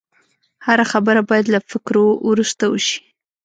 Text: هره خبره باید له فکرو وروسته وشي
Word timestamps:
هره 0.65 0.85
خبره 0.91 1.21
باید 1.29 1.45
له 1.53 1.59
فکرو 1.71 2.05
وروسته 2.29 2.63
وشي 2.67 2.97